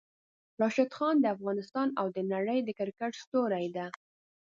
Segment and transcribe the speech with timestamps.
[0.61, 3.85] راشد خان د افغانستان او د نړۍ د کرکټ ستوری ده!